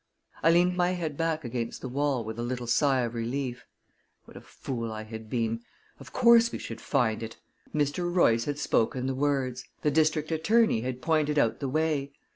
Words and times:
I 0.41 0.49
leaned 0.49 0.75
my 0.75 0.93
head 0.93 1.15
back 1.15 1.45
against 1.45 1.81
the 1.81 1.87
wall 1.87 2.23
with 2.23 2.39
a 2.39 2.41
little 2.41 2.65
sigh 2.65 3.01
of 3.01 3.13
relief. 3.13 3.67
What 4.25 4.35
a 4.35 4.41
fool 4.41 4.91
I 4.91 5.03
had 5.03 5.29
been! 5.29 5.61
Of 5.99 6.11
course, 6.11 6.51
we 6.51 6.57
should 6.57 6.81
find 6.81 7.21
it! 7.21 7.37
Mr. 7.71 8.11
Royce 8.11 8.45
had 8.45 8.57
spoken 8.57 9.05
the 9.05 9.13
words, 9.13 9.63
the 9.83 9.91
district 9.91 10.31
attorney 10.31 10.81
had 10.81 11.03
pointed 11.03 11.37
out 11.37 11.59
the 11.59 11.69
way. 11.69 12.13